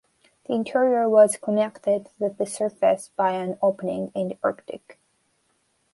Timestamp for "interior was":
0.55-1.37